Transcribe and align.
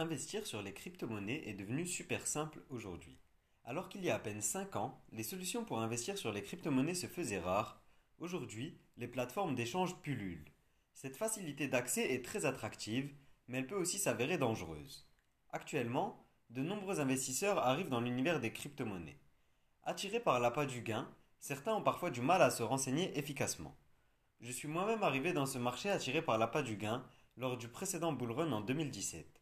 Investir 0.00 0.46
sur 0.46 0.62
les 0.62 0.72
crypto-monnaies 0.72 1.42
est 1.48 1.54
devenu 1.54 1.84
super 1.84 2.24
simple 2.24 2.62
aujourd'hui. 2.70 3.18
Alors 3.64 3.88
qu'il 3.88 4.04
y 4.04 4.10
a 4.10 4.14
à 4.14 4.20
peine 4.20 4.42
5 4.42 4.76
ans, 4.76 5.02
les 5.10 5.24
solutions 5.24 5.64
pour 5.64 5.80
investir 5.80 6.16
sur 6.16 6.30
les 6.30 6.44
crypto-monnaies 6.44 6.94
se 6.94 7.08
faisaient 7.08 7.40
rares, 7.40 7.82
aujourd'hui, 8.20 8.78
les 8.96 9.08
plateformes 9.08 9.56
d'échange 9.56 9.96
pullulent. 10.00 10.52
Cette 10.94 11.16
facilité 11.16 11.66
d'accès 11.66 12.14
est 12.14 12.24
très 12.24 12.46
attractive, 12.46 13.12
mais 13.48 13.58
elle 13.58 13.66
peut 13.66 13.74
aussi 13.74 13.98
s'avérer 13.98 14.38
dangereuse. 14.38 15.04
Actuellement, 15.50 16.24
de 16.50 16.62
nombreux 16.62 17.00
investisseurs 17.00 17.58
arrivent 17.58 17.88
dans 17.88 18.00
l'univers 18.00 18.38
des 18.38 18.52
crypto-monnaies. 18.52 19.18
Attirés 19.82 20.20
par 20.20 20.38
l'appât 20.38 20.66
du 20.66 20.82
gain, 20.82 21.12
certains 21.40 21.74
ont 21.74 21.82
parfois 21.82 22.10
du 22.10 22.20
mal 22.20 22.40
à 22.40 22.50
se 22.50 22.62
renseigner 22.62 23.18
efficacement. 23.18 23.76
Je 24.42 24.52
suis 24.52 24.68
moi-même 24.68 25.02
arrivé 25.02 25.32
dans 25.32 25.46
ce 25.46 25.58
marché 25.58 25.90
attiré 25.90 26.22
par 26.22 26.38
l'appât 26.38 26.62
du 26.62 26.76
gain 26.76 27.04
lors 27.36 27.56
du 27.56 27.66
précédent 27.66 28.12
bull 28.12 28.30
run 28.30 28.52
en 28.52 28.60
2017. 28.60 29.37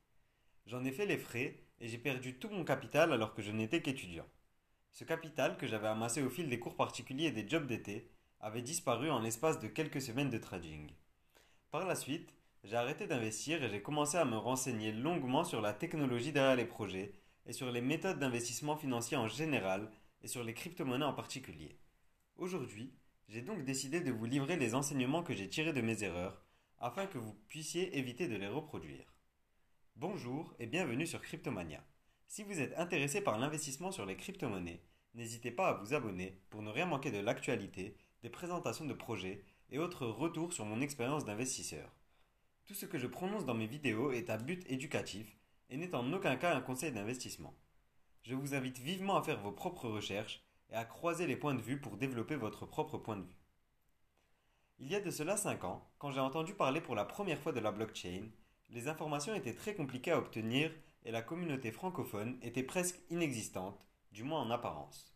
J'en 0.66 0.84
ai 0.84 0.90
fait 0.90 1.06
les 1.06 1.16
frais 1.16 1.54
et 1.80 1.88
j'ai 1.88 1.98
perdu 1.98 2.34
tout 2.34 2.48
mon 2.48 2.64
capital 2.64 3.12
alors 3.12 3.34
que 3.34 3.42
je 3.42 3.52
n'étais 3.52 3.82
qu'étudiant. 3.82 4.26
Ce 4.90 5.04
capital 5.04 5.56
que 5.56 5.66
j'avais 5.68 5.86
amassé 5.86 6.22
au 6.22 6.28
fil 6.28 6.48
des 6.48 6.58
cours 6.58 6.74
particuliers 6.74 7.26
et 7.26 7.30
des 7.30 7.48
jobs 7.48 7.68
d'été 7.68 8.10
avait 8.40 8.62
disparu 8.62 9.08
en 9.08 9.20
l'espace 9.20 9.60
de 9.60 9.68
quelques 9.68 10.02
semaines 10.02 10.30
de 10.30 10.38
trading. 10.38 10.90
Par 11.70 11.86
la 11.86 11.94
suite, 11.94 12.34
j'ai 12.64 12.74
arrêté 12.74 13.06
d'investir 13.06 13.62
et 13.62 13.68
j'ai 13.68 13.80
commencé 13.80 14.16
à 14.16 14.24
me 14.24 14.36
renseigner 14.36 14.90
longuement 14.90 15.44
sur 15.44 15.60
la 15.60 15.72
technologie 15.72 16.32
derrière 16.32 16.56
les 16.56 16.64
projets 16.64 17.12
et 17.46 17.52
sur 17.52 17.70
les 17.70 17.80
méthodes 17.80 18.18
d'investissement 18.18 18.76
financier 18.76 19.16
en 19.16 19.28
général 19.28 19.88
et 20.22 20.28
sur 20.28 20.42
les 20.42 20.54
crypto-monnaies 20.54 21.04
en 21.04 21.12
particulier. 21.12 21.78
Aujourd'hui, 22.38 22.92
j'ai 23.28 23.42
donc 23.42 23.62
décidé 23.64 24.00
de 24.00 24.10
vous 24.10 24.26
livrer 24.26 24.56
les 24.56 24.74
enseignements 24.74 25.22
que 25.22 25.34
j'ai 25.34 25.48
tirés 25.48 25.72
de 25.72 25.80
mes 25.80 26.02
erreurs 26.02 26.42
afin 26.78 27.06
que 27.06 27.18
vous 27.18 27.34
puissiez 27.46 27.96
éviter 27.96 28.26
de 28.26 28.36
les 28.36 28.48
reproduire. 28.48 29.15
Bonjour 29.98 30.52
et 30.58 30.66
bienvenue 30.66 31.06
sur 31.06 31.22
Cryptomania. 31.22 31.82
Si 32.26 32.42
vous 32.42 32.60
êtes 32.60 32.76
intéressé 32.76 33.22
par 33.22 33.38
l'investissement 33.38 33.90
sur 33.90 34.04
les 34.04 34.18
crypto-monnaies, 34.18 34.82
n'hésitez 35.14 35.50
pas 35.50 35.68
à 35.68 35.72
vous 35.72 35.94
abonner 35.94 36.38
pour 36.50 36.60
ne 36.60 36.68
rien 36.68 36.84
manquer 36.84 37.10
de 37.10 37.18
l'actualité, 37.18 37.96
des 38.22 38.28
présentations 38.28 38.84
de 38.84 38.92
projets 38.92 39.42
et 39.70 39.78
autres 39.78 40.06
retours 40.06 40.52
sur 40.52 40.66
mon 40.66 40.82
expérience 40.82 41.24
d'investisseur. 41.24 41.90
Tout 42.66 42.74
ce 42.74 42.84
que 42.84 42.98
je 42.98 43.06
prononce 43.06 43.46
dans 43.46 43.54
mes 43.54 43.66
vidéos 43.66 44.12
est 44.12 44.28
à 44.28 44.36
but 44.36 44.70
éducatif 44.70 45.34
et 45.70 45.78
n'est 45.78 45.94
en 45.94 46.12
aucun 46.12 46.36
cas 46.36 46.54
un 46.54 46.60
conseil 46.60 46.92
d'investissement. 46.92 47.54
Je 48.22 48.34
vous 48.34 48.54
invite 48.54 48.78
vivement 48.78 49.16
à 49.16 49.22
faire 49.22 49.40
vos 49.40 49.52
propres 49.52 49.88
recherches 49.88 50.44
et 50.68 50.74
à 50.74 50.84
croiser 50.84 51.26
les 51.26 51.36
points 51.36 51.54
de 51.54 51.62
vue 51.62 51.80
pour 51.80 51.96
développer 51.96 52.36
votre 52.36 52.66
propre 52.66 52.98
point 52.98 53.16
de 53.16 53.24
vue. 53.24 53.40
Il 54.78 54.88
y 54.88 54.94
a 54.94 55.00
de 55.00 55.10
cela 55.10 55.38
5 55.38 55.64
ans, 55.64 55.88
quand 55.96 56.10
j'ai 56.10 56.20
entendu 56.20 56.52
parler 56.52 56.82
pour 56.82 56.94
la 56.94 57.06
première 57.06 57.40
fois 57.40 57.52
de 57.52 57.60
la 57.60 57.72
blockchain, 57.72 58.28
les 58.70 58.88
informations 58.88 59.34
étaient 59.34 59.54
très 59.54 59.74
compliquées 59.74 60.12
à 60.12 60.18
obtenir 60.18 60.72
et 61.04 61.10
la 61.10 61.22
communauté 61.22 61.70
francophone 61.70 62.38
était 62.42 62.62
presque 62.62 63.00
inexistante, 63.10 63.86
du 64.12 64.24
moins 64.24 64.40
en 64.40 64.50
apparence. 64.50 65.14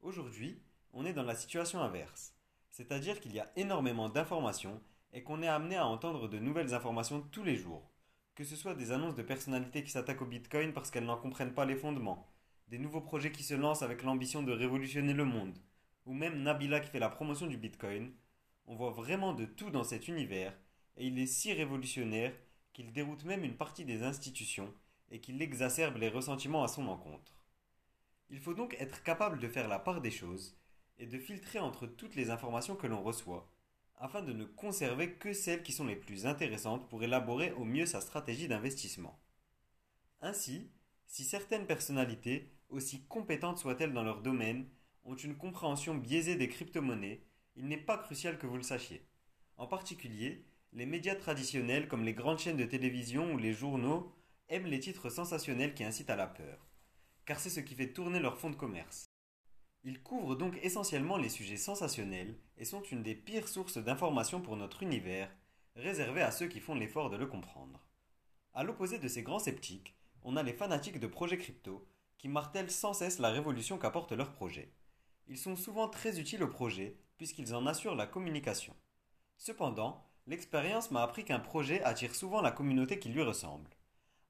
Aujourd'hui, 0.00 0.62
on 0.92 1.04
est 1.04 1.12
dans 1.12 1.22
la 1.22 1.34
situation 1.34 1.80
inverse, 1.80 2.34
c'est-à-dire 2.70 3.20
qu'il 3.20 3.34
y 3.34 3.40
a 3.40 3.50
énormément 3.56 4.08
d'informations 4.08 4.80
et 5.12 5.22
qu'on 5.22 5.42
est 5.42 5.48
amené 5.48 5.76
à 5.76 5.86
entendre 5.86 6.28
de 6.28 6.38
nouvelles 6.38 6.74
informations 6.74 7.20
tous 7.20 7.44
les 7.44 7.56
jours, 7.56 7.90
que 8.34 8.44
ce 8.44 8.56
soit 8.56 8.74
des 8.74 8.92
annonces 8.92 9.16
de 9.16 9.22
personnalités 9.22 9.82
qui 9.82 9.90
s'attaquent 9.90 10.22
au 10.22 10.26
Bitcoin 10.26 10.72
parce 10.72 10.90
qu'elles 10.90 11.04
n'en 11.04 11.16
comprennent 11.16 11.54
pas 11.54 11.64
les 11.64 11.76
fondements, 11.76 12.30
des 12.68 12.78
nouveaux 12.78 13.00
projets 13.00 13.32
qui 13.32 13.42
se 13.42 13.54
lancent 13.54 13.82
avec 13.82 14.02
l'ambition 14.02 14.42
de 14.42 14.52
révolutionner 14.52 15.12
le 15.12 15.24
monde, 15.24 15.58
ou 16.06 16.14
même 16.14 16.42
Nabila 16.42 16.80
qui 16.80 16.90
fait 16.90 16.98
la 16.98 17.10
promotion 17.10 17.46
du 17.46 17.58
Bitcoin, 17.58 18.12
on 18.66 18.76
voit 18.76 18.90
vraiment 18.90 19.32
de 19.32 19.44
tout 19.44 19.70
dans 19.70 19.84
cet 19.84 20.08
univers, 20.08 20.56
et 20.96 21.06
il 21.06 21.18
est 21.18 21.26
si 21.26 21.52
révolutionnaire 21.52 22.32
qu'il 22.78 22.92
déroute 22.92 23.24
même 23.24 23.42
une 23.42 23.56
partie 23.56 23.84
des 23.84 24.04
institutions 24.04 24.72
et 25.10 25.18
qu'il 25.18 25.42
exacerbe 25.42 25.96
les 25.96 26.08
ressentiments 26.08 26.62
à 26.62 26.68
son 26.68 26.86
encontre. 26.86 27.36
Il 28.30 28.38
faut 28.38 28.54
donc 28.54 28.76
être 28.78 29.02
capable 29.02 29.40
de 29.40 29.48
faire 29.48 29.66
la 29.66 29.80
part 29.80 30.00
des 30.00 30.12
choses 30.12 30.56
et 30.96 31.06
de 31.06 31.18
filtrer 31.18 31.58
entre 31.58 31.88
toutes 31.88 32.14
les 32.14 32.30
informations 32.30 32.76
que 32.76 32.86
l'on 32.86 33.02
reçoit, 33.02 33.50
afin 33.96 34.22
de 34.22 34.32
ne 34.32 34.44
conserver 34.44 35.14
que 35.14 35.32
celles 35.32 35.64
qui 35.64 35.72
sont 35.72 35.86
les 35.86 35.96
plus 35.96 36.24
intéressantes 36.24 36.88
pour 36.88 37.02
élaborer 37.02 37.50
au 37.50 37.64
mieux 37.64 37.84
sa 37.84 38.00
stratégie 38.00 38.46
d'investissement. 38.46 39.18
Ainsi, 40.20 40.70
si 41.08 41.24
certaines 41.24 41.66
personnalités, 41.66 42.48
aussi 42.68 43.02
compétentes 43.06 43.58
soient-elles 43.58 43.92
dans 43.92 44.04
leur 44.04 44.22
domaine, 44.22 44.68
ont 45.04 45.16
une 45.16 45.36
compréhension 45.36 45.96
biaisée 45.96 46.36
des 46.36 46.48
crypto-monnaies, 46.48 47.24
il 47.56 47.66
n'est 47.66 47.76
pas 47.76 47.98
crucial 47.98 48.38
que 48.38 48.46
vous 48.46 48.56
le 48.56 48.62
sachiez. 48.62 49.04
En 49.56 49.66
particulier, 49.66 50.44
les 50.72 50.86
médias 50.86 51.14
traditionnels 51.14 51.88
comme 51.88 52.04
les 52.04 52.14
grandes 52.14 52.38
chaînes 52.38 52.56
de 52.56 52.64
télévision 52.64 53.32
ou 53.32 53.38
les 53.38 53.52
journaux 53.52 54.12
aiment 54.48 54.66
les 54.66 54.80
titres 54.80 55.10
sensationnels 55.10 55.74
qui 55.74 55.84
incitent 55.84 56.10
à 56.10 56.16
la 56.16 56.26
peur, 56.26 56.66
car 57.24 57.40
c'est 57.40 57.50
ce 57.50 57.60
qui 57.60 57.74
fait 57.74 57.92
tourner 57.92 58.20
leur 58.20 58.38
fonds 58.38 58.50
de 58.50 58.56
commerce. 58.56 59.10
Ils 59.84 60.02
couvrent 60.02 60.36
donc 60.36 60.58
essentiellement 60.62 61.16
les 61.16 61.28
sujets 61.28 61.56
sensationnels 61.56 62.38
et 62.56 62.64
sont 62.64 62.82
une 62.82 63.02
des 63.02 63.14
pires 63.14 63.48
sources 63.48 63.78
d'informations 63.78 64.40
pour 64.40 64.56
notre 64.56 64.82
univers, 64.82 65.30
réservées 65.76 66.22
à 66.22 66.30
ceux 66.30 66.48
qui 66.48 66.60
font 66.60 66.74
l'effort 66.74 67.10
de 67.10 67.16
le 67.16 67.26
comprendre. 67.26 67.84
À 68.54 68.64
l'opposé 68.64 68.98
de 68.98 69.08
ces 69.08 69.22
grands 69.22 69.38
sceptiques, 69.38 69.94
on 70.22 70.36
a 70.36 70.42
les 70.42 70.52
fanatiques 70.52 71.00
de 71.00 71.06
projets 71.06 71.38
crypto 71.38 71.86
qui 72.18 72.28
martèlent 72.28 72.70
sans 72.70 72.92
cesse 72.92 73.20
la 73.20 73.30
révolution 73.30 73.78
qu'apportent 73.78 74.12
leurs 74.12 74.32
projets. 74.32 74.74
Ils 75.28 75.38
sont 75.38 75.56
souvent 75.56 75.88
très 75.88 76.18
utiles 76.18 76.42
aux 76.42 76.48
projets 76.48 76.98
puisqu'ils 77.16 77.54
en 77.54 77.66
assurent 77.66 77.94
la 77.94 78.06
communication. 78.06 78.74
Cependant, 79.36 80.07
L'expérience 80.28 80.90
m'a 80.90 81.02
appris 81.02 81.24
qu'un 81.24 81.38
projet 81.38 81.82
attire 81.84 82.14
souvent 82.14 82.42
la 82.42 82.50
communauté 82.50 82.98
qui 82.98 83.08
lui 83.08 83.22
ressemble. 83.22 83.70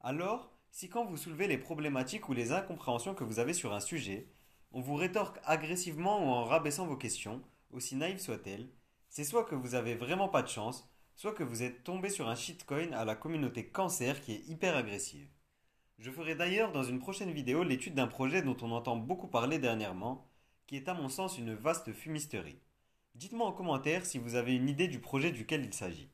Alors, 0.01 0.53
si 0.71 0.89
quand 0.89 1.05
vous 1.05 1.17
soulevez 1.17 1.49
les 1.49 1.59
problématiques 1.59 2.29
ou 2.29 2.35
les 2.35 2.53
incompréhensions 2.53 3.17
que 3.17 3.25
vous 3.25 3.41
avez 3.41 3.53
sur 3.53 3.75
un 3.75 3.81
sujet, 3.81 4.29
on 4.71 4.81
vous 4.81 4.95
rétorque 4.95 5.41
agressivement 5.43 6.25
ou 6.25 6.29
en 6.29 6.45
rabaissant 6.45 6.87
vos 6.87 6.97
questions, 6.97 7.43
aussi 7.73 7.97
naïves 7.97 8.21
soient-elles, 8.21 8.69
c'est 9.09 9.25
soit 9.25 9.43
que 9.43 9.57
vous 9.57 9.75
avez 9.75 9.97
vraiment 9.97 10.29
pas 10.29 10.43
de 10.43 10.49
chance, 10.49 10.89
soit 11.17 11.33
que 11.33 11.43
vous 11.43 11.65
êtes 11.65 11.83
tombé 11.83 12.11
sur 12.11 12.29
un 12.29 12.37
shitcoin 12.37 12.93
à 12.93 13.05
la 13.05 13.17
communauté 13.17 13.67
cancer 13.67 14.21
qui 14.21 14.35
est 14.35 14.47
hyper 14.47 14.77
agressive. 14.77 15.29
Je 15.99 16.13
ferai 16.13 16.37
d'ailleurs 16.37 16.71
dans 16.71 16.85
une 16.85 17.01
prochaine 17.01 17.33
vidéo 17.33 17.65
l'étude 17.65 17.97
d'un 17.97 18.07
projet 18.07 18.43
dont 18.43 18.57
on 18.63 18.71
entend 18.71 18.95
beaucoup 18.95 19.27
parler 19.27 19.59
dernièrement, 19.59 20.31
qui 20.69 20.77
est 20.77 20.89
à 20.89 20.95
mon 20.95 21.09
sens 21.09 21.39
une 21.39 21.55
vaste 21.55 21.93
fumisterie. 21.93 22.61
Dites-moi 23.19 23.49
en 23.49 23.53
commentaire 23.53 24.06
si 24.06 24.17
vous 24.17 24.37
avez 24.37 24.55
une 24.55 24.69
idée 24.69 24.87
du 24.87 25.01
projet 25.01 25.33
duquel 25.33 25.65
il 25.65 25.75
s'agit. 25.75 26.09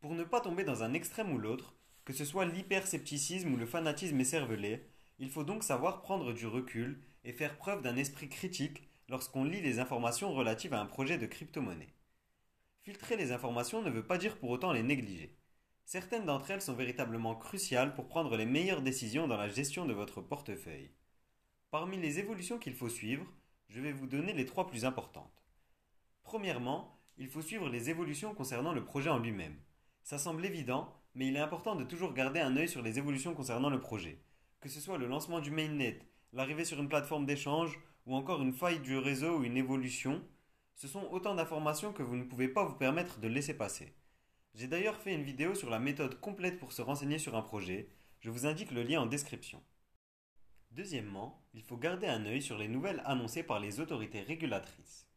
Pour 0.00 0.14
ne 0.14 0.24
pas 0.24 0.40
tomber 0.40 0.64
dans 0.64 0.82
un 0.82 0.92
extrême 0.92 1.32
ou 1.32 1.38
l'autre, 1.38 1.76
que 2.04 2.12
ce 2.12 2.24
soit 2.24 2.44
l'hyperscepticisme 2.44 3.52
ou 3.52 3.56
le 3.56 3.66
fanatisme 3.66 4.18
écervelé, 4.18 4.84
il 5.20 5.30
faut 5.30 5.44
donc 5.44 5.62
savoir 5.62 6.02
prendre 6.02 6.32
du 6.32 6.48
recul 6.48 7.00
et 7.22 7.32
faire 7.32 7.56
preuve 7.56 7.82
d'un 7.82 7.94
esprit 7.94 8.28
critique 8.28 8.82
lorsqu'on 9.08 9.44
lit 9.44 9.60
les 9.60 9.78
informations 9.78 10.32
relatives 10.32 10.74
à 10.74 10.80
un 10.80 10.86
projet 10.86 11.18
de 11.18 11.26
crypto-monnaie. 11.26 11.94
Filtrer 12.82 13.16
les 13.16 13.30
informations 13.30 13.80
ne 13.80 13.90
veut 13.90 14.04
pas 14.04 14.18
dire 14.18 14.38
pour 14.38 14.50
autant 14.50 14.72
les 14.72 14.82
négliger. 14.82 15.38
Certaines 15.84 16.24
d'entre 16.24 16.50
elles 16.50 16.62
sont 16.62 16.74
véritablement 16.74 17.36
cruciales 17.36 17.94
pour 17.94 18.08
prendre 18.08 18.36
les 18.36 18.44
meilleures 18.44 18.82
décisions 18.82 19.28
dans 19.28 19.36
la 19.36 19.48
gestion 19.48 19.84
de 19.84 19.92
votre 19.92 20.20
portefeuille. 20.20 20.90
Parmi 21.70 21.96
les 21.96 22.18
évolutions 22.18 22.58
qu'il 22.58 22.74
faut 22.74 22.88
suivre, 22.88 23.24
je 23.68 23.80
vais 23.80 23.92
vous 23.92 24.08
donner 24.08 24.32
les 24.32 24.46
trois 24.46 24.66
plus 24.66 24.84
importantes. 24.84 25.47
Premièrement, 26.28 26.94
il 27.16 27.26
faut 27.26 27.40
suivre 27.40 27.70
les 27.70 27.88
évolutions 27.88 28.34
concernant 28.34 28.74
le 28.74 28.84
projet 28.84 29.08
en 29.08 29.18
lui-même. 29.18 29.56
Ça 30.02 30.18
semble 30.18 30.44
évident, 30.44 30.92
mais 31.14 31.26
il 31.26 31.36
est 31.36 31.40
important 31.40 31.74
de 31.74 31.84
toujours 31.84 32.12
garder 32.12 32.38
un 32.38 32.54
œil 32.58 32.68
sur 32.68 32.82
les 32.82 32.98
évolutions 32.98 33.32
concernant 33.32 33.70
le 33.70 33.80
projet. 33.80 34.20
Que 34.60 34.68
ce 34.68 34.78
soit 34.78 34.98
le 34.98 35.06
lancement 35.06 35.40
du 35.40 35.50
mainnet, 35.50 36.00
l'arrivée 36.34 36.66
sur 36.66 36.78
une 36.80 36.90
plateforme 36.90 37.24
d'échange, 37.24 37.80
ou 38.04 38.14
encore 38.14 38.42
une 38.42 38.52
faille 38.52 38.80
du 38.80 38.98
réseau 38.98 39.38
ou 39.38 39.44
une 39.44 39.56
évolution, 39.56 40.22
ce 40.74 40.86
sont 40.86 41.08
autant 41.12 41.34
d'informations 41.34 41.94
que 41.94 42.02
vous 42.02 42.16
ne 42.16 42.24
pouvez 42.24 42.48
pas 42.48 42.66
vous 42.66 42.76
permettre 42.76 43.20
de 43.20 43.28
laisser 43.28 43.54
passer. 43.54 43.94
J'ai 44.54 44.66
d'ailleurs 44.66 44.98
fait 44.98 45.14
une 45.14 45.24
vidéo 45.24 45.54
sur 45.54 45.70
la 45.70 45.78
méthode 45.78 46.20
complète 46.20 46.58
pour 46.58 46.72
se 46.72 46.82
renseigner 46.82 47.16
sur 47.16 47.36
un 47.36 47.42
projet, 47.42 47.88
je 48.20 48.28
vous 48.28 48.44
indique 48.44 48.72
le 48.72 48.82
lien 48.82 49.00
en 49.00 49.06
description. 49.06 49.62
Deuxièmement, 50.72 51.42
il 51.54 51.62
faut 51.62 51.78
garder 51.78 52.06
un 52.06 52.26
œil 52.26 52.42
sur 52.42 52.58
les 52.58 52.68
nouvelles 52.68 53.02
annoncées 53.06 53.44
par 53.44 53.60
les 53.60 53.80
autorités 53.80 54.20
régulatrices. 54.20 55.07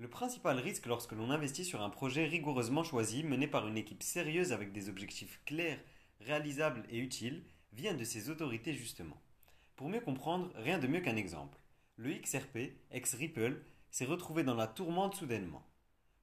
Le 0.00 0.06
principal 0.06 0.60
risque 0.60 0.86
lorsque 0.86 1.10
l'on 1.10 1.32
investit 1.32 1.64
sur 1.64 1.82
un 1.82 1.90
projet 1.90 2.24
rigoureusement 2.24 2.84
choisi, 2.84 3.24
mené 3.24 3.48
par 3.48 3.66
une 3.66 3.76
équipe 3.76 4.04
sérieuse 4.04 4.52
avec 4.52 4.70
des 4.70 4.88
objectifs 4.88 5.40
clairs, 5.44 5.80
réalisables 6.20 6.84
et 6.88 6.98
utiles, 6.98 7.42
vient 7.72 7.94
de 7.94 8.04
ces 8.04 8.30
autorités 8.30 8.74
justement. 8.74 9.20
Pour 9.74 9.88
mieux 9.88 10.00
comprendre, 10.00 10.52
rien 10.54 10.78
de 10.78 10.86
mieux 10.86 11.00
qu'un 11.00 11.16
exemple. 11.16 11.58
Le 11.96 12.12
XRP, 12.12 12.74
ex-Ripple, 12.92 13.60
s'est 13.90 14.04
retrouvé 14.04 14.44
dans 14.44 14.54
la 14.54 14.68
tourmente 14.68 15.16
soudainement. 15.16 15.66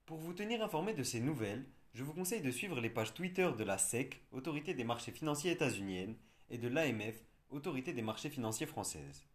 Pour 0.06 0.20
vous 0.20 0.34
tenir 0.34 0.64
informé 0.64 0.94
de 0.94 1.04
ces 1.04 1.20
nouvelles, 1.20 1.66
je 1.94 2.06
vous 2.06 2.14
conseille 2.14 2.42
de 2.42 2.52
suivre 2.52 2.80
les 2.80 2.90
pages 2.90 3.14
Twitter 3.14 3.52
de 3.58 3.64
la 3.66 3.78
SEC, 3.78 4.22
Autorité 4.32 4.74
des 4.74 4.86
marchés 4.86 5.12
financiers 5.12 5.52
états-unienne, 5.52 6.16
et 6.50 6.58
de 6.58 6.70
l'AMF, 6.70 7.26
Autorité 7.50 7.92
des 7.92 8.02
marchés 8.02 8.30
financiers 8.30 8.68
française. 8.68 9.26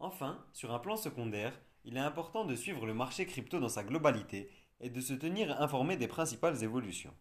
Enfin, 0.00 0.44
sur 0.52 0.74
un 0.74 0.80
plan 0.80 0.96
secondaire, 0.96 1.56
il 1.84 1.96
est 1.96 2.00
important 2.00 2.44
de 2.44 2.54
suivre 2.54 2.86
le 2.86 2.94
marché 2.94 3.26
crypto 3.26 3.60
dans 3.60 3.68
sa 3.68 3.84
globalité 3.84 4.50
et 4.80 4.88
de 4.88 5.00
se 5.00 5.12
tenir 5.12 5.60
informé 5.60 5.96
des 5.96 6.08
principales 6.08 6.62
évolutions. 6.62 7.14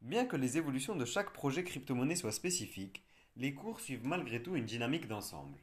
Bien 0.00 0.26
que 0.26 0.36
les 0.36 0.58
évolutions 0.58 0.96
de 0.96 1.04
chaque 1.04 1.32
projet 1.32 1.62
crypto-monnaie 1.62 2.16
soient 2.16 2.32
spécifiques, 2.32 3.04
les 3.36 3.54
cours 3.54 3.80
suivent 3.80 4.04
malgré 4.04 4.42
tout 4.42 4.56
une 4.56 4.66
dynamique 4.66 5.06
d'ensemble. 5.06 5.58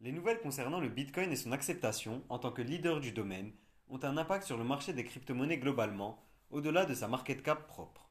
Les 0.00 0.12
nouvelles 0.12 0.40
concernant 0.40 0.80
le 0.80 0.90
Bitcoin 0.90 1.32
et 1.32 1.36
son 1.36 1.52
acceptation 1.52 2.22
en 2.28 2.38
tant 2.38 2.52
que 2.52 2.62
leader 2.62 3.00
du 3.00 3.12
domaine 3.12 3.52
ont 3.88 4.02
un 4.04 4.18
impact 4.18 4.44
sur 4.44 4.58
le 4.58 4.64
marché 4.64 4.92
des 4.92 5.04
crypto-monnaies 5.04 5.58
globalement, 5.58 6.22
au-delà 6.50 6.84
de 6.84 6.94
sa 6.94 7.08
market 7.08 7.42
cap 7.42 7.66
propre. 7.66 8.10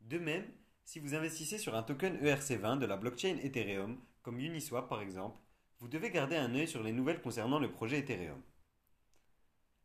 De 0.00 0.18
même, 0.18 0.46
si 0.84 1.00
vous 1.00 1.14
investissez 1.14 1.58
sur 1.58 1.74
un 1.74 1.82
token 1.82 2.16
ERC20 2.16 2.78
de 2.78 2.86
la 2.86 2.96
blockchain 2.96 3.36
Ethereum, 3.42 3.98
comme 4.22 4.38
Uniswap 4.38 4.88
par 4.88 5.02
exemple, 5.02 5.38
vous 5.78 5.88
devez 5.88 6.10
garder 6.10 6.36
un 6.36 6.54
œil 6.54 6.68
sur 6.68 6.82
les 6.82 6.92
nouvelles 6.92 7.20
concernant 7.20 7.58
le 7.58 7.70
projet 7.70 7.98
Ethereum. 7.98 8.40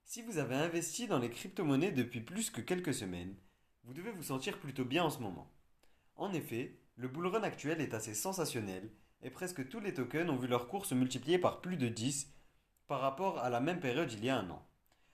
Si 0.08 0.22
vous 0.22 0.38
avez 0.38 0.56
investi 0.56 1.08
dans 1.08 1.18
les 1.18 1.32
crypto-monnaies 1.32 1.92
depuis 1.92 2.22
plus 2.22 2.52
que 2.52 2.62
quelques 2.62 2.94
semaines, 2.94 3.36
vous 3.84 3.94
devez 3.94 4.12
vous 4.12 4.22
sentir 4.22 4.60
plutôt 4.60 4.86
bien 4.86 5.04
en 5.04 5.10
ce 5.10 5.20
moment. 5.20 5.52
En 6.16 6.32
effet, 6.32 6.80
le 6.96 7.08
bullrun 7.08 7.42
actuel 7.42 7.82
est 7.82 7.96
assez 7.96 8.14
sensationnel 8.14 8.92
et 9.24 9.32
presque 9.32 9.68
tous 9.68 9.80
les 9.80 9.96
tokens 9.96 10.30
ont 10.30 10.38
vu 10.38 10.48
leur 10.48 10.68
cours 10.68 10.86
se 10.86 10.94
multiplier 10.94 11.40
par 11.40 11.60
plus 11.60 11.76
de 11.76 11.88
10 11.88 12.32
par 12.88 13.02
rapport 13.02 13.40
à 13.40 13.50
la 13.50 13.60
même 13.60 13.80
période 13.80 14.12
il 14.12 14.24
y 14.24 14.30
a 14.30 14.38
un 14.38 14.50
an. 14.52 14.64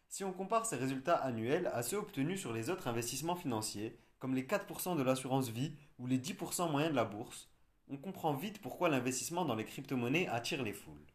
Si 0.10 0.26
on 0.26 0.34
compare 0.34 0.66
ces 0.66 0.76
résultats 0.76 1.16
annuels 1.16 1.72
à 1.74 1.84
ceux 1.84 1.98
obtenus 1.98 2.42
sur 2.42 2.52
les 2.52 2.70
autres 2.70 2.90
investissements 2.90 3.38
financiers, 3.38 3.98
comme 4.20 4.36
les 4.36 4.44
4% 4.44 4.98
de 4.98 5.04
l'assurance 5.04 5.50
vie 5.50 5.74
ou 6.00 6.06
les 6.06 6.20
10% 6.20 6.70
moyens 6.70 6.92
de 6.92 6.98
la 6.98 7.06
bourse, 7.06 7.50
on 7.88 7.96
comprend 7.96 8.34
vite 8.34 8.62
pourquoi 8.62 8.90
l'investissement 8.90 9.46
dans 9.46 9.56
les 9.56 9.66
crypto-monnaies 9.66 10.28
attire 10.28 10.64
les 10.64 10.74
foules. 10.74 11.08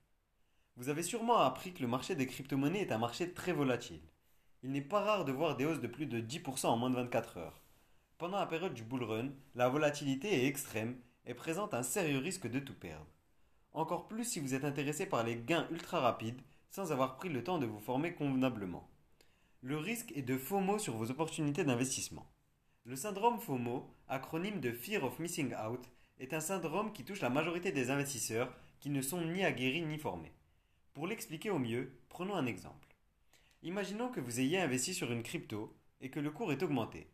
Vous 0.78 0.90
avez 0.90 1.02
sûrement 1.02 1.38
appris 1.38 1.72
que 1.72 1.80
le 1.80 1.88
marché 1.88 2.14
des 2.14 2.26
crypto-monnaies 2.26 2.82
est 2.82 2.92
un 2.92 2.98
marché 2.98 3.32
très 3.32 3.54
volatile. 3.54 4.02
Il 4.62 4.72
n'est 4.72 4.82
pas 4.82 5.00
rare 5.00 5.24
de 5.24 5.32
voir 5.32 5.56
des 5.56 5.64
hausses 5.64 5.80
de 5.80 5.86
plus 5.86 6.04
de 6.04 6.20
10% 6.20 6.66
en 6.66 6.76
moins 6.76 6.90
de 6.90 6.96
24 6.96 7.38
heures. 7.38 7.62
Pendant 8.18 8.38
la 8.38 8.46
période 8.46 8.74
du 8.74 8.82
bull 8.82 9.02
run, 9.02 9.30
la 9.54 9.70
volatilité 9.70 10.28
est 10.28 10.46
extrême 10.46 10.98
et 11.24 11.32
présente 11.32 11.72
un 11.72 11.82
sérieux 11.82 12.18
risque 12.18 12.46
de 12.46 12.58
tout 12.58 12.74
perdre. 12.74 13.06
Encore 13.72 14.06
plus 14.06 14.24
si 14.24 14.38
vous 14.38 14.52
êtes 14.52 14.66
intéressé 14.66 15.06
par 15.06 15.24
les 15.24 15.36
gains 15.36 15.66
ultra 15.70 16.00
rapides 16.00 16.42
sans 16.68 16.92
avoir 16.92 17.16
pris 17.16 17.30
le 17.30 17.42
temps 17.42 17.58
de 17.58 17.64
vous 17.64 17.80
former 17.80 18.12
convenablement. 18.12 18.86
Le 19.62 19.78
risque 19.78 20.12
est 20.14 20.20
de 20.22 20.36
FOMO 20.36 20.78
sur 20.78 20.94
vos 20.94 21.10
opportunités 21.10 21.64
d'investissement. 21.64 22.26
Le 22.84 22.96
syndrome 22.96 23.40
FOMO, 23.40 23.90
acronyme 24.08 24.60
de 24.60 24.72
Fear 24.72 25.04
of 25.04 25.18
Missing 25.20 25.54
Out, 25.54 25.88
est 26.18 26.34
un 26.34 26.40
syndrome 26.40 26.92
qui 26.92 27.04
touche 27.04 27.22
la 27.22 27.30
majorité 27.30 27.72
des 27.72 27.90
investisseurs 27.90 28.52
qui 28.78 28.90
ne 28.90 29.00
sont 29.00 29.22
ni 29.22 29.42
aguerris 29.42 29.80
ni 29.80 29.96
formés. 29.96 30.32
Pour 30.96 31.06
l'expliquer 31.06 31.50
au 31.50 31.58
mieux, 31.58 31.92
prenons 32.08 32.36
un 32.36 32.46
exemple. 32.46 32.96
Imaginons 33.62 34.08
que 34.08 34.18
vous 34.18 34.40
ayez 34.40 34.58
investi 34.58 34.94
sur 34.94 35.12
une 35.12 35.22
crypto 35.22 35.76
et 36.00 36.08
que 36.08 36.20
le 36.20 36.30
cours 36.30 36.52
est 36.52 36.62
augmenté. 36.62 37.06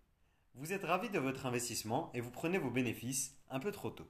Vous 0.55 0.73
êtes 0.73 0.85
ravi 0.85 1.11
de 1.11 1.19
votre 1.19 1.47
investissement 1.47 2.13
et 2.15 2.21
vous 2.21 2.31
prenez 2.31 2.59
vos 2.59 2.71
bénéfices 2.71 3.37
un 3.51 3.59
peu 3.59 3.73
trop 3.73 3.91
tôt. 3.91 4.07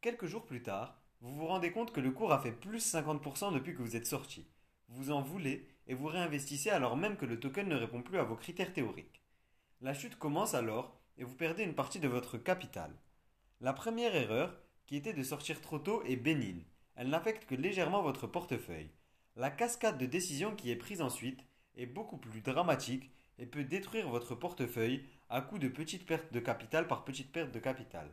Quelques 0.00 0.24
jours 0.24 0.46
plus 0.46 0.62
tard, 0.62 0.98
vous 1.20 1.34
vous 1.34 1.44
rendez 1.44 1.72
compte 1.72 1.92
que 1.92 2.00
le 2.00 2.10
cours 2.10 2.32
a 2.32 2.40
fait 2.40 2.52
plus 2.52 2.94
50% 2.94 3.52
depuis 3.52 3.74
que 3.74 3.82
vous 3.82 3.96
êtes 3.96 4.06
sorti. 4.06 4.46
Vous 4.88 5.10
en 5.10 5.20
voulez 5.20 5.68
et 5.86 5.92
vous 5.92 6.06
réinvestissez 6.06 6.70
alors 6.70 6.96
même 6.96 7.18
que 7.18 7.26
le 7.26 7.38
token 7.38 7.68
ne 7.68 7.76
répond 7.76 8.00
plus 8.00 8.16
à 8.16 8.24
vos 8.24 8.36
critères 8.36 8.72
théoriques. 8.72 9.20
La 9.82 9.92
chute 9.92 10.16
commence 10.16 10.54
alors 10.54 10.98
et 11.18 11.24
vous 11.24 11.34
perdez 11.34 11.64
une 11.64 11.74
partie 11.74 12.00
de 12.00 12.08
votre 12.08 12.38
capital. 12.38 12.96
La 13.60 13.74
première 13.74 14.16
erreur, 14.16 14.58
qui 14.86 14.96
était 14.96 15.12
de 15.12 15.22
sortir 15.22 15.60
trop 15.60 15.78
tôt, 15.78 16.02
est 16.04 16.16
bénigne. 16.16 16.64
Elle 16.96 17.10
n'affecte 17.10 17.44
que 17.46 17.54
légèrement 17.54 18.02
votre 18.02 18.26
portefeuille. 18.26 18.90
La 19.36 19.50
cascade 19.50 19.98
de 19.98 20.06
décisions 20.06 20.56
qui 20.56 20.70
est 20.70 20.76
prise 20.76 21.02
ensuite 21.02 21.44
est 21.76 21.86
beaucoup 21.86 22.16
plus 22.16 22.40
dramatique 22.40 23.10
et 23.38 23.46
peut 23.46 23.64
détruire 23.64 24.08
votre 24.08 24.34
portefeuille 24.34 25.04
à 25.28 25.42
coup 25.42 25.58
de 25.58 25.68
petites 25.68 26.06
pertes 26.06 26.32
de 26.32 26.40
capital 26.40 26.86
par 26.86 27.04
petites 27.04 27.32
pertes 27.32 27.52
de 27.52 27.58
capital. 27.58 28.08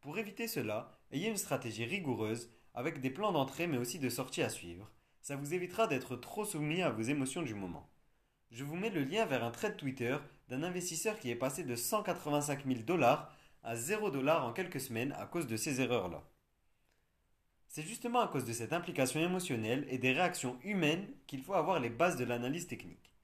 Pour 0.00 0.18
éviter 0.18 0.48
cela, 0.48 0.98
ayez 1.12 1.28
une 1.28 1.36
stratégie 1.36 1.84
rigoureuse 1.84 2.50
avec 2.74 3.00
des 3.00 3.10
plans 3.10 3.32
d'entrée 3.32 3.68
mais 3.68 3.78
aussi 3.78 4.00
de 4.00 4.08
sortie 4.08 4.42
à 4.42 4.48
suivre. 4.48 4.90
Ça 5.20 5.36
vous 5.36 5.54
évitera 5.54 5.86
d'être 5.86 6.16
trop 6.16 6.44
soumis 6.44 6.82
à 6.82 6.90
vos 6.90 7.02
émotions 7.02 7.42
du 7.42 7.54
moment. 7.54 7.88
Je 8.50 8.64
vous 8.64 8.76
mets 8.76 8.90
le 8.90 9.04
lien 9.04 9.26
vers 9.26 9.44
un 9.44 9.52
trade 9.52 9.76
Twitter 9.76 10.16
d'un 10.48 10.64
investisseur 10.64 11.18
qui 11.20 11.30
est 11.30 11.36
passé 11.36 11.62
de 11.62 11.76
185 11.76 12.66
000 12.66 12.80
dollars 12.80 13.32
à 13.62 13.76
0 13.76 14.10
dollars 14.10 14.44
en 14.44 14.52
quelques 14.52 14.80
semaines 14.80 15.12
à 15.12 15.26
cause 15.26 15.46
de 15.46 15.56
ces 15.56 15.80
erreurs-là. 15.80 16.24
C'est 17.72 17.86
justement 17.86 18.18
à 18.18 18.26
cause 18.26 18.44
de 18.44 18.52
cette 18.52 18.72
implication 18.72 19.20
émotionnelle 19.20 19.86
et 19.88 19.98
des 19.98 20.10
réactions 20.10 20.58
humaines 20.64 21.06
qu'il 21.28 21.40
faut 21.40 21.54
avoir 21.54 21.78
les 21.78 21.88
bases 21.88 22.16
de 22.16 22.24
l'analyse 22.24 22.66
technique. 22.66 23.14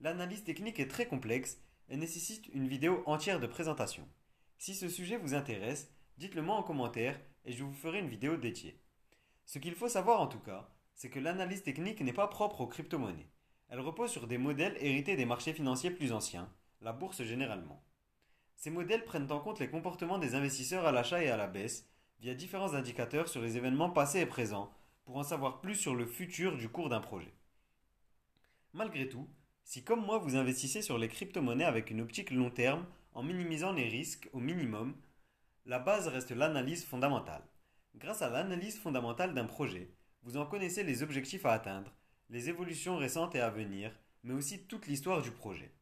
L'analyse 0.00 0.44
technique 0.44 0.78
est 0.78 0.86
très 0.86 1.06
complexe 1.06 1.58
et 1.88 1.96
nécessite 1.96 2.46
une 2.54 2.68
vidéo 2.68 3.02
entière 3.06 3.40
de 3.40 3.48
présentation. 3.48 4.06
Si 4.56 4.76
ce 4.76 4.88
sujet 4.88 5.16
vous 5.16 5.34
intéresse, 5.34 5.90
dites-le 6.16 6.42
moi 6.42 6.54
en 6.54 6.62
commentaire 6.62 7.18
et 7.44 7.50
je 7.50 7.64
vous 7.64 7.72
ferai 7.72 7.98
une 7.98 8.08
vidéo 8.08 8.36
dédiée. 8.36 8.80
Ce 9.46 9.58
qu'il 9.58 9.74
faut 9.74 9.88
savoir 9.88 10.20
en 10.20 10.28
tout 10.28 10.38
cas, 10.38 10.70
c'est 10.94 11.10
que 11.10 11.18
l'analyse 11.18 11.64
technique 11.64 12.00
n'est 12.00 12.12
pas 12.12 12.28
propre 12.28 12.60
aux 12.60 12.68
crypto-monnaies. 12.68 13.32
Elle 13.68 13.80
repose 13.80 14.12
sur 14.12 14.28
des 14.28 14.38
modèles 14.38 14.76
hérités 14.80 15.16
des 15.16 15.26
marchés 15.26 15.54
financiers 15.54 15.90
plus 15.90 16.12
anciens, 16.12 16.48
la 16.82 16.92
bourse 16.92 17.24
généralement. 17.24 17.82
Ces 18.54 18.70
modèles 18.70 19.04
prennent 19.04 19.32
en 19.32 19.40
compte 19.40 19.58
les 19.58 19.68
comportements 19.68 20.18
des 20.18 20.36
investisseurs 20.36 20.86
à 20.86 20.92
l'achat 20.92 21.20
et 21.20 21.30
à 21.30 21.36
la 21.36 21.48
baisse 21.48 21.88
via 22.20 22.34
différents 22.34 22.74
indicateurs 22.74 23.28
sur 23.28 23.40
les 23.40 23.56
événements 23.56 23.90
passés 23.90 24.20
et 24.20 24.26
présents 24.26 24.72
pour 25.04 25.16
en 25.16 25.22
savoir 25.22 25.60
plus 25.60 25.74
sur 25.74 25.94
le 25.94 26.06
futur 26.06 26.56
du 26.56 26.68
cours 26.68 26.88
d'un 26.88 27.00
projet. 27.00 27.32
Malgré 28.72 29.08
tout, 29.08 29.28
si 29.64 29.84
comme 29.84 30.04
moi 30.04 30.18
vous 30.18 30.36
investissez 30.36 30.82
sur 30.82 30.98
les 30.98 31.08
crypto-monnaies 31.08 31.64
avec 31.64 31.90
une 31.90 32.00
optique 32.00 32.30
long 32.30 32.50
terme 32.50 32.86
en 33.12 33.22
minimisant 33.22 33.72
les 33.72 33.88
risques 33.88 34.28
au 34.32 34.40
minimum, 34.40 34.94
la 35.66 35.78
base 35.78 36.08
reste 36.08 36.30
l'analyse 36.30 36.84
fondamentale. 36.84 37.42
Grâce 37.94 38.22
à 38.22 38.30
l'analyse 38.30 38.78
fondamentale 38.78 39.34
d'un 39.34 39.44
projet, 39.44 39.90
vous 40.22 40.36
en 40.36 40.46
connaissez 40.46 40.82
les 40.84 41.02
objectifs 41.02 41.46
à 41.46 41.52
atteindre, 41.52 41.92
les 42.30 42.48
évolutions 42.48 42.96
récentes 42.96 43.34
et 43.34 43.40
à 43.40 43.50
venir, 43.50 43.92
mais 44.22 44.34
aussi 44.34 44.66
toute 44.66 44.86
l'histoire 44.86 45.22
du 45.22 45.30
projet. 45.30 45.72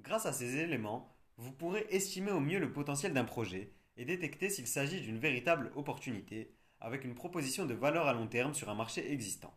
Grâce 0.00 0.26
à 0.26 0.32
ces 0.32 0.56
éléments, 0.56 1.14
vous 1.36 1.52
pourrez 1.52 1.86
estimer 1.90 2.32
au 2.32 2.40
mieux 2.40 2.58
le 2.58 2.72
potentiel 2.72 3.12
d'un 3.12 3.24
projet 3.24 3.72
et 3.96 4.04
détecter 4.04 4.50
s'il 4.50 4.66
s'agit 4.66 5.00
d'une 5.00 5.18
véritable 5.18 5.72
opportunité 5.74 6.54
avec 6.80 7.04
une 7.04 7.14
proposition 7.14 7.66
de 7.66 7.74
valeur 7.74 8.06
à 8.06 8.12
long 8.12 8.26
terme 8.26 8.54
sur 8.54 8.68
un 8.68 8.74
marché 8.74 9.12
existant. 9.12 9.56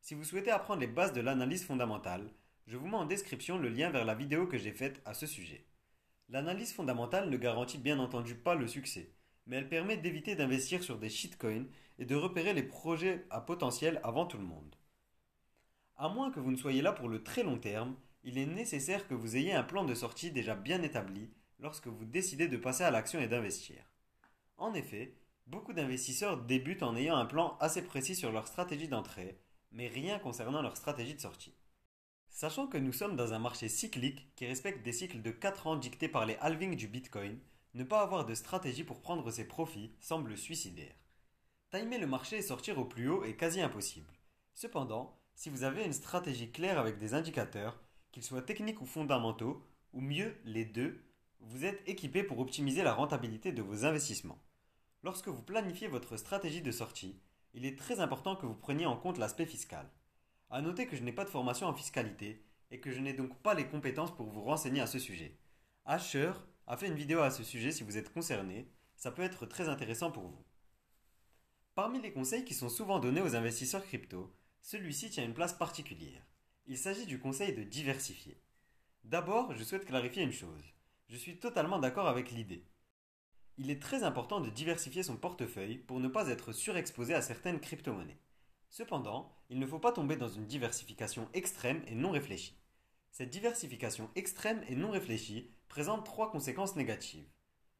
Si 0.00 0.14
vous 0.14 0.24
souhaitez 0.24 0.50
apprendre 0.50 0.80
les 0.80 0.86
bases 0.86 1.12
de 1.12 1.20
l'analyse 1.20 1.64
fondamentale, 1.64 2.30
je 2.66 2.76
vous 2.76 2.86
mets 2.86 2.96
en 2.96 3.06
description 3.06 3.58
le 3.58 3.68
lien 3.68 3.90
vers 3.90 4.04
la 4.04 4.14
vidéo 4.14 4.46
que 4.46 4.58
j'ai 4.58 4.72
faite 4.72 5.00
à 5.04 5.14
ce 5.14 5.26
sujet. 5.26 5.66
L'analyse 6.28 6.72
fondamentale 6.72 7.28
ne 7.28 7.36
garantit 7.36 7.78
bien 7.78 7.98
entendu 7.98 8.34
pas 8.34 8.54
le 8.54 8.68
succès, 8.68 9.12
mais 9.46 9.56
elle 9.56 9.68
permet 9.68 9.96
d'éviter 9.96 10.36
d'investir 10.36 10.82
sur 10.82 10.98
des 10.98 11.10
shitcoins 11.10 11.66
et 11.98 12.04
de 12.04 12.14
repérer 12.14 12.54
les 12.54 12.62
projets 12.62 13.26
à 13.30 13.40
potentiel 13.40 14.00
avant 14.02 14.26
tout 14.26 14.38
le 14.38 14.44
monde. 14.44 14.76
À 15.96 16.08
moins 16.08 16.30
que 16.30 16.40
vous 16.40 16.50
ne 16.50 16.56
soyez 16.56 16.82
là 16.82 16.92
pour 16.92 17.08
le 17.08 17.22
très 17.22 17.42
long 17.42 17.58
terme, 17.58 17.96
il 18.22 18.38
est 18.38 18.46
nécessaire 18.46 19.06
que 19.08 19.14
vous 19.14 19.36
ayez 19.36 19.52
un 19.52 19.62
plan 19.62 19.84
de 19.84 19.94
sortie 19.94 20.30
déjà 20.30 20.54
bien 20.54 20.82
établi 20.82 21.30
lorsque 21.60 21.86
vous 21.86 22.04
décidez 22.04 22.48
de 22.48 22.56
passer 22.56 22.84
à 22.84 22.90
l'action 22.90 23.20
et 23.20 23.28
d'investir. 23.28 23.76
En 24.56 24.74
effet, 24.74 25.14
beaucoup 25.46 25.72
d'investisseurs 25.72 26.38
débutent 26.38 26.82
en 26.82 26.96
ayant 26.96 27.16
un 27.16 27.26
plan 27.26 27.56
assez 27.60 27.82
précis 27.82 28.14
sur 28.14 28.32
leur 28.32 28.46
stratégie 28.46 28.88
d'entrée, 28.88 29.40
mais 29.72 29.88
rien 29.88 30.18
concernant 30.18 30.62
leur 30.62 30.76
stratégie 30.76 31.14
de 31.14 31.20
sortie. 31.20 31.54
Sachant 32.28 32.66
que 32.66 32.78
nous 32.78 32.92
sommes 32.92 33.16
dans 33.16 33.32
un 33.32 33.38
marché 33.38 33.68
cyclique 33.68 34.34
qui 34.36 34.46
respecte 34.46 34.84
des 34.84 34.92
cycles 34.92 35.20
de 35.20 35.30
4 35.30 35.66
ans 35.66 35.76
dictés 35.76 36.08
par 36.08 36.26
les 36.26 36.36
halvings 36.36 36.76
du 36.76 36.88
Bitcoin, 36.88 37.38
ne 37.74 37.84
pas 37.84 38.02
avoir 38.02 38.24
de 38.24 38.34
stratégie 38.34 38.84
pour 38.84 39.00
prendre 39.00 39.30
ses 39.30 39.46
profits 39.46 39.92
semble 40.00 40.36
suicidaire. 40.36 40.94
Timer 41.70 41.98
le 41.98 42.06
marché 42.06 42.38
et 42.38 42.42
sortir 42.42 42.78
au 42.78 42.84
plus 42.84 43.08
haut 43.08 43.24
est 43.24 43.36
quasi 43.36 43.60
impossible. 43.60 44.12
Cependant, 44.54 45.20
si 45.34 45.50
vous 45.50 45.62
avez 45.62 45.84
une 45.84 45.92
stratégie 45.92 46.50
claire 46.50 46.78
avec 46.78 46.98
des 46.98 47.14
indicateurs, 47.14 47.80
qu'ils 48.12 48.24
soient 48.24 48.42
techniques 48.42 48.80
ou 48.80 48.86
fondamentaux, 48.86 49.64
ou 49.92 50.00
mieux 50.00 50.36
les 50.44 50.64
deux, 50.64 51.00
vous 51.40 51.64
êtes 51.64 51.82
équipé 51.88 52.22
pour 52.22 52.38
optimiser 52.38 52.82
la 52.82 52.92
rentabilité 52.92 53.52
de 53.52 53.62
vos 53.62 53.84
investissements. 53.84 54.42
Lorsque 55.02 55.28
vous 55.28 55.42
planifiez 55.42 55.88
votre 55.88 56.16
stratégie 56.16 56.62
de 56.62 56.70
sortie, 56.70 57.18
il 57.54 57.64
est 57.64 57.78
très 57.78 58.00
important 58.00 58.36
que 58.36 58.46
vous 58.46 58.54
preniez 58.54 58.86
en 58.86 58.96
compte 58.96 59.18
l'aspect 59.18 59.46
fiscal. 59.46 59.90
A 60.50 60.60
noter 60.60 60.86
que 60.86 60.96
je 60.96 61.02
n'ai 61.02 61.12
pas 61.12 61.24
de 61.24 61.30
formation 61.30 61.66
en 61.66 61.74
fiscalité 61.74 62.44
et 62.70 62.80
que 62.80 62.90
je 62.90 63.00
n'ai 63.00 63.14
donc 63.14 63.36
pas 63.42 63.54
les 63.54 63.66
compétences 63.66 64.14
pour 64.14 64.26
vous 64.26 64.42
renseigner 64.42 64.80
à 64.80 64.86
ce 64.86 64.98
sujet. 64.98 65.38
Asher 65.84 66.32
a 66.66 66.76
fait 66.76 66.88
une 66.88 66.94
vidéo 66.94 67.20
à 67.20 67.30
ce 67.30 67.42
sujet 67.42 67.72
si 67.72 67.82
vous 67.82 67.96
êtes 67.96 68.12
concerné, 68.12 68.70
ça 68.96 69.10
peut 69.10 69.22
être 69.22 69.46
très 69.46 69.68
intéressant 69.68 70.10
pour 70.10 70.28
vous. 70.28 70.44
Parmi 71.74 72.00
les 72.00 72.12
conseils 72.12 72.44
qui 72.44 72.54
sont 72.54 72.68
souvent 72.68 72.98
donnés 72.98 73.22
aux 73.22 73.34
investisseurs 73.34 73.84
crypto, 73.84 74.36
celui-ci 74.60 75.10
tient 75.10 75.24
une 75.24 75.34
place 75.34 75.54
particulière. 75.54 76.22
Il 76.66 76.76
s'agit 76.76 77.06
du 77.06 77.18
conseil 77.18 77.54
de 77.54 77.62
diversifier. 77.62 78.40
D'abord, 79.04 79.54
je 79.54 79.64
souhaite 79.64 79.86
clarifier 79.86 80.22
une 80.22 80.32
chose. 80.32 80.62
Je 81.10 81.16
suis 81.16 81.40
totalement 81.40 81.80
d'accord 81.80 82.06
avec 82.06 82.30
l'idée. 82.30 82.64
Il 83.58 83.68
est 83.68 83.82
très 83.82 84.04
important 84.04 84.38
de 84.38 84.48
diversifier 84.48 85.02
son 85.02 85.16
portefeuille 85.16 85.76
pour 85.76 85.98
ne 85.98 86.06
pas 86.06 86.28
être 86.28 86.52
surexposé 86.52 87.14
à 87.14 87.20
certaines 87.20 87.58
crypto-monnaies. 87.58 88.20
Cependant, 88.68 89.36
il 89.48 89.58
ne 89.58 89.66
faut 89.66 89.80
pas 89.80 89.90
tomber 89.90 90.14
dans 90.14 90.28
une 90.28 90.46
diversification 90.46 91.28
extrême 91.34 91.82
et 91.88 91.96
non 91.96 92.12
réfléchie. 92.12 92.56
Cette 93.10 93.30
diversification 93.30 94.08
extrême 94.14 94.62
et 94.68 94.76
non 94.76 94.92
réfléchie 94.92 95.50
présente 95.66 96.06
trois 96.06 96.30
conséquences 96.30 96.76
négatives. 96.76 97.28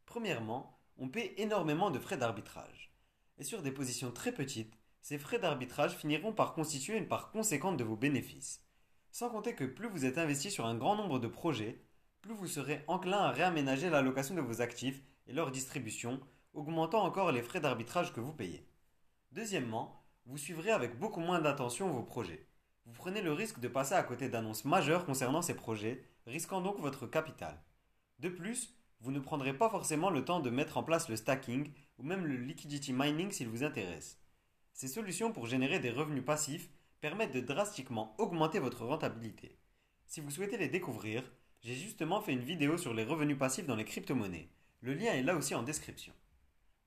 Premièrement, 0.06 0.80
on 0.98 1.08
paie 1.08 1.34
énormément 1.36 1.92
de 1.92 2.00
frais 2.00 2.16
d'arbitrage. 2.16 2.92
Et 3.38 3.44
sur 3.44 3.62
des 3.62 3.70
positions 3.70 4.10
très 4.10 4.32
petites, 4.32 4.76
ces 5.02 5.18
frais 5.18 5.38
d'arbitrage 5.38 5.94
finiront 5.94 6.32
par 6.32 6.52
constituer 6.52 6.96
une 6.96 7.06
part 7.06 7.30
conséquente 7.30 7.76
de 7.76 7.84
vos 7.84 7.96
bénéfices. 7.96 8.66
Sans 9.12 9.30
compter 9.30 9.54
que 9.54 9.64
plus 9.64 9.88
vous 9.88 10.04
êtes 10.04 10.18
investi 10.18 10.50
sur 10.50 10.66
un 10.66 10.74
grand 10.74 10.96
nombre 10.96 11.20
de 11.20 11.28
projets, 11.28 11.84
plus 12.20 12.34
vous 12.34 12.46
serez 12.46 12.84
enclin 12.86 13.18
à 13.18 13.30
réaménager 13.30 13.90
l'allocation 13.90 14.34
de 14.34 14.40
vos 14.40 14.60
actifs 14.60 15.02
et 15.26 15.32
leur 15.32 15.50
distribution, 15.50 16.20
augmentant 16.52 17.04
encore 17.04 17.32
les 17.32 17.42
frais 17.42 17.60
d'arbitrage 17.60 18.12
que 18.12 18.20
vous 18.20 18.32
payez. 18.32 18.66
Deuxièmement, 19.32 20.04
vous 20.26 20.38
suivrez 20.38 20.70
avec 20.70 20.98
beaucoup 20.98 21.20
moins 21.20 21.40
d'attention 21.40 21.90
vos 21.90 22.02
projets. 22.02 22.46
Vous 22.86 22.92
prenez 22.92 23.22
le 23.22 23.32
risque 23.32 23.60
de 23.60 23.68
passer 23.68 23.94
à 23.94 24.02
côté 24.02 24.28
d'annonces 24.28 24.64
majeures 24.64 25.06
concernant 25.06 25.42
ces 25.42 25.54
projets, 25.54 26.02
risquant 26.26 26.60
donc 26.60 26.78
votre 26.78 27.06
capital. 27.06 27.62
De 28.18 28.28
plus, 28.28 28.74
vous 29.00 29.12
ne 29.12 29.20
prendrez 29.20 29.54
pas 29.54 29.70
forcément 29.70 30.10
le 30.10 30.24
temps 30.24 30.40
de 30.40 30.50
mettre 30.50 30.76
en 30.76 30.82
place 30.82 31.08
le 31.08 31.16
stacking 31.16 31.72
ou 31.98 32.02
même 32.02 32.26
le 32.26 32.36
liquidity 32.36 32.92
mining 32.92 33.30
s'il 33.30 33.48
vous 33.48 33.64
intéresse. 33.64 34.20
Ces 34.72 34.88
solutions 34.88 35.32
pour 35.32 35.46
générer 35.46 35.78
des 35.78 35.90
revenus 35.90 36.24
passifs 36.24 36.70
permettent 37.00 37.34
de 37.34 37.40
drastiquement 37.40 38.14
augmenter 38.18 38.58
votre 38.58 38.84
rentabilité. 38.84 39.58
Si 40.06 40.20
vous 40.20 40.30
souhaitez 40.30 40.58
les 40.58 40.68
découvrir, 40.68 41.22
j'ai 41.62 41.74
justement 41.74 42.22
fait 42.22 42.32
une 42.32 42.44
vidéo 42.44 42.78
sur 42.78 42.94
les 42.94 43.04
revenus 43.04 43.36
passifs 43.38 43.66
dans 43.66 43.76
les 43.76 43.84
crypto-monnaies. 43.84 44.48
Le 44.80 44.94
lien 44.94 45.12
est 45.12 45.22
là 45.22 45.36
aussi 45.36 45.54
en 45.54 45.62
description. 45.62 46.14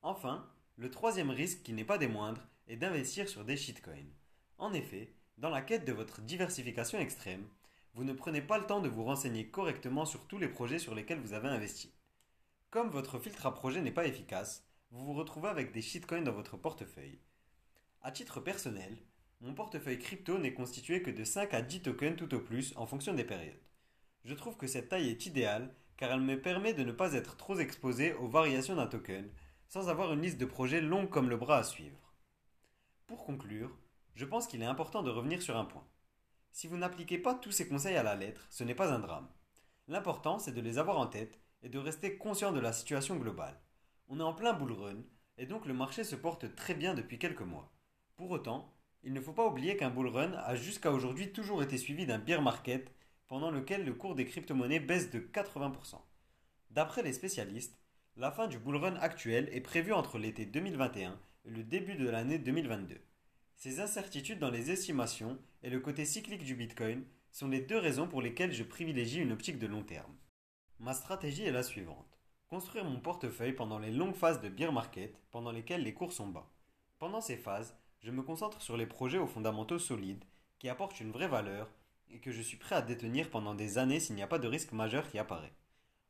Enfin, 0.02 0.50
le 0.76 0.90
troisième 0.90 1.30
risque 1.30 1.62
qui 1.62 1.72
n'est 1.72 1.84
pas 1.84 1.98
des 1.98 2.08
moindres 2.08 2.42
est 2.66 2.76
d'investir 2.76 3.28
sur 3.28 3.44
des 3.44 3.56
shitcoins. 3.56 4.10
En 4.58 4.72
effet, 4.72 5.12
dans 5.38 5.50
la 5.50 5.62
quête 5.62 5.84
de 5.84 5.92
votre 5.92 6.20
diversification 6.20 6.98
extrême, 6.98 7.46
vous 7.94 8.02
ne 8.02 8.12
prenez 8.12 8.42
pas 8.42 8.58
le 8.58 8.66
temps 8.66 8.80
de 8.80 8.88
vous 8.88 9.04
renseigner 9.04 9.46
correctement 9.46 10.04
sur 10.04 10.26
tous 10.26 10.38
les 10.38 10.48
projets 10.48 10.80
sur 10.80 10.96
lesquels 10.96 11.20
vous 11.20 11.34
avez 11.34 11.48
investi. 11.48 11.92
Comme 12.70 12.90
votre 12.90 13.20
filtre 13.20 13.46
à 13.46 13.54
projet 13.54 13.80
n'est 13.80 13.92
pas 13.92 14.08
efficace, 14.08 14.66
vous 14.90 15.04
vous 15.04 15.14
retrouvez 15.14 15.48
avec 15.48 15.70
des 15.70 15.82
shitcoins 15.82 16.22
dans 16.22 16.32
votre 16.32 16.56
portefeuille. 16.56 17.20
À 18.02 18.10
titre 18.10 18.40
personnel, 18.40 18.96
mon 19.40 19.54
portefeuille 19.54 20.00
crypto 20.00 20.38
n'est 20.38 20.54
constitué 20.54 21.00
que 21.00 21.12
de 21.12 21.22
5 21.22 21.54
à 21.54 21.62
10 21.62 21.82
tokens 21.82 22.16
tout 22.16 22.34
au 22.34 22.40
plus 22.40 22.72
en 22.76 22.86
fonction 22.86 23.14
des 23.14 23.24
périodes. 23.24 23.54
Je 24.24 24.34
trouve 24.34 24.56
que 24.56 24.66
cette 24.66 24.88
taille 24.88 25.10
est 25.10 25.26
idéale 25.26 25.74
car 25.96 26.10
elle 26.10 26.20
me 26.20 26.40
permet 26.40 26.72
de 26.72 26.82
ne 26.82 26.92
pas 26.92 27.12
être 27.12 27.36
trop 27.36 27.56
exposé 27.58 28.14
aux 28.14 28.28
variations 28.28 28.76
d'un 28.76 28.86
token 28.86 29.30
sans 29.68 29.88
avoir 29.88 30.12
une 30.12 30.22
liste 30.22 30.38
de 30.38 30.46
projets 30.46 30.80
longue 30.80 31.10
comme 31.10 31.28
le 31.28 31.36
bras 31.36 31.58
à 31.58 31.64
suivre. 31.64 32.14
Pour 33.06 33.24
conclure, 33.24 33.76
je 34.14 34.24
pense 34.24 34.46
qu'il 34.46 34.62
est 34.62 34.66
important 34.66 35.02
de 35.02 35.10
revenir 35.10 35.42
sur 35.42 35.56
un 35.56 35.64
point. 35.64 35.86
Si 36.52 36.68
vous 36.68 36.76
n'appliquez 36.76 37.18
pas 37.18 37.34
tous 37.34 37.50
ces 37.50 37.68
conseils 37.68 37.96
à 37.96 38.02
la 38.02 38.14
lettre, 38.14 38.46
ce 38.50 38.64
n'est 38.64 38.74
pas 38.74 38.92
un 38.92 38.98
drame. 38.98 39.28
L'important, 39.88 40.38
c'est 40.38 40.52
de 40.52 40.60
les 40.60 40.78
avoir 40.78 40.98
en 40.98 41.06
tête 41.06 41.40
et 41.62 41.68
de 41.68 41.78
rester 41.78 42.16
conscient 42.16 42.52
de 42.52 42.60
la 42.60 42.72
situation 42.72 43.16
globale. 43.16 43.60
On 44.08 44.20
est 44.20 44.24
en 44.24 44.32
plein 44.32 44.52
bull 44.52 44.72
run 44.72 45.02
et 45.36 45.46
donc 45.46 45.66
le 45.66 45.74
marché 45.74 46.04
se 46.04 46.16
porte 46.16 46.54
très 46.54 46.74
bien 46.74 46.94
depuis 46.94 47.18
quelques 47.18 47.42
mois. 47.42 47.72
Pour 48.16 48.30
autant, 48.30 48.72
il 49.02 49.12
ne 49.12 49.20
faut 49.20 49.32
pas 49.32 49.46
oublier 49.46 49.76
qu'un 49.76 49.90
bull 49.90 50.08
run 50.08 50.32
a 50.32 50.54
jusqu'à 50.54 50.92
aujourd'hui 50.92 51.32
toujours 51.32 51.62
été 51.62 51.76
suivi 51.76 52.06
d'un 52.06 52.18
bear 52.18 52.40
market 52.40 52.90
pendant 53.28 53.50
lequel 53.50 53.84
le 53.84 53.94
cours 53.94 54.14
des 54.14 54.26
crypto-monnaies 54.26 54.80
baisse 54.80 55.10
de 55.10 55.20
80%. 55.20 56.00
D'après 56.70 57.02
les 57.02 57.12
spécialistes, 57.12 57.78
la 58.16 58.30
fin 58.30 58.46
du 58.46 58.58
bull 58.58 58.76
run 58.76 58.96
actuel 58.96 59.48
est 59.52 59.60
prévue 59.60 59.92
entre 59.92 60.18
l'été 60.18 60.46
2021 60.46 61.18
et 61.46 61.50
le 61.50 61.62
début 61.62 61.96
de 61.96 62.08
l'année 62.08 62.38
2022. 62.38 63.00
Ces 63.56 63.80
incertitudes 63.80 64.38
dans 64.38 64.50
les 64.50 64.70
estimations 64.70 65.38
et 65.62 65.70
le 65.70 65.80
côté 65.80 66.04
cyclique 66.04 66.44
du 66.44 66.54
Bitcoin 66.54 67.04
sont 67.30 67.48
les 67.48 67.60
deux 67.60 67.78
raisons 67.78 68.06
pour 68.06 68.22
lesquelles 68.22 68.52
je 68.52 68.62
privilégie 68.62 69.20
une 69.20 69.32
optique 69.32 69.58
de 69.58 69.66
long 69.66 69.82
terme. 69.82 70.14
Ma 70.78 70.94
stratégie 70.94 71.44
est 71.44 71.52
la 71.52 71.62
suivante. 71.62 72.18
Construire 72.48 72.84
mon 72.84 73.00
portefeuille 73.00 73.54
pendant 73.54 73.78
les 73.78 73.90
longues 73.90 74.14
phases 74.14 74.40
de 74.40 74.48
bear 74.48 74.72
market, 74.72 75.18
pendant 75.30 75.50
lesquelles 75.50 75.82
les 75.82 75.94
cours 75.94 76.12
sont 76.12 76.28
bas. 76.28 76.50
Pendant 76.98 77.20
ces 77.20 77.36
phases, 77.36 77.76
je 78.00 78.10
me 78.10 78.22
concentre 78.22 78.60
sur 78.60 78.76
les 78.76 78.86
projets 78.86 79.18
aux 79.18 79.26
fondamentaux 79.26 79.78
solides, 79.78 80.24
qui 80.58 80.68
apportent 80.68 81.00
une 81.00 81.10
vraie 81.10 81.26
valeur 81.26 81.70
et 82.10 82.20
que 82.20 82.32
je 82.32 82.42
suis 82.42 82.56
prêt 82.56 82.76
à 82.76 82.82
détenir 82.82 83.30
pendant 83.30 83.54
des 83.54 83.78
années 83.78 84.00
s'il 84.00 84.16
n'y 84.16 84.22
a 84.22 84.26
pas 84.26 84.38
de 84.38 84.48
risque 84.48 84.72
majeur 84.72 85.08
qui 85.08 85.18
apparaît. 85.18 85.54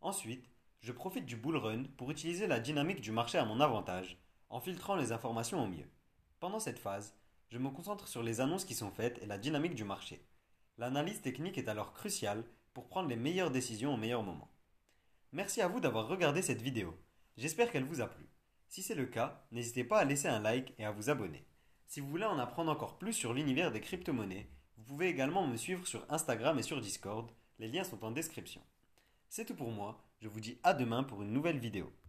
Ensuite, 0.01 0.51
je 0.81 0.93
profite 0.93 1.27
du 1.27 1.37
bull 1.37 1.57
run 1.57 1.85
pour 1.97 2.11
utiliser 2.11 2.47
la 2.47 2.61
dynamique 2.61 3.01
du 3.01 3.11
marché 3.11 3.39
à 3.39 3.45
mon 3.45 3.61
avantage, 3.61 4.19
en 4.51 4.61
filtrant 4.61 4.97
les 4.97 5.13
informations 5.13 5.63
au 5.63 5.67
mieux. 5.67 5.89
Pendant 6.41 6.61
cette 6.61 6.79
phase, 6.79 7.15
je 7.49 7.59
me 7.59 7.71
concentre 7.71 8.09
sur 8.09 8.23
les 8.23 8.41
annonces 8.41 8.65
qui 8.65 8.75
sont 8.75 8.91
faites 8.91 9.23
et 9.23 9.27
la 9.27 9.39
dynamique 9.39 9.75
du 9.75 9.85
marché. 9.85 10.27
L'analyse 10.77 11.23
technique 11.23 11.57
est 11.57 11.69
alors 11.69 11.93
cruciale 11.93 12.45
pour 12.73 12.89
prendre 12.89 13.09
les 13.09 13.17
meilleures 13.17 13.51
décisions 13.51 13.95
au 13.95 13.97
meilleur 13.97 14.23
moment. 14.23 14.51
Merci 15.33 15.63
à 15.63 15.69
vous 15.69 15.81
d'avoir 15.81 16.09
regardé 16.09 16.43
cette 16.43 16.63
vidéo. 16.63 16.99
J'espère 17.37 17.71
qu'elle 17.71 17.85
vous 17.85 18.01
a 18.01 18.09
plu. 18.09 18.29
Si 18.69 18.83
c'est 18.83 18.95
le 18.95 19.07
cas, 19.07 19.47
n'hésitez 19.53 19.85
pas 19.85 20.01
à 20.01 20.05
laisser 20.05 20.29
un 20.29 20.41
like 20.41 20.75
et 20.79 20.85
à 20.85 20.91
vous 20.91 21.11
abonner. 21.11 21.47
Si 21.87 22.01
vous 22.01 22.09
voulez 22.09 22.25
en 22.25 22.39
apprendre 22.39 22.73
encore 22.73 22.99
plus 22.99 23.13
sur 23.13 23.33
l'univers 23.33 23.71
des 23.71 23.81
crypto-monnaies, 23.81 24.51
vous 24.77 24.85
pouvez 24.85 25.09
également 25.09 25.47
me 25.47 25.57
suivre 25.57 25.87
sur 25.87 26.05
Instagram 26.11 26.59
et 26.59 26.63
sur 26.63 26.81
Discord, 26.81 27.31
les 27.59 27.69
liens 27.69 27.85
sont 27.85 28.05
en 28.05 28.11
description. 28.11 28.61
C'est 29.29 29.45
tout 29.45 29.55
pour 29.55 29.71
moi, 29.71 30.05
je 30.21 30.29
vous 30.29 30.41
dis 30.41 30.59
à 30.63 30.75
demain 30.75 31.05
pour 31.05 31.23
une 31.23 31.33
nouvelle 31.33 31.59
vidéo. 31.59 31.93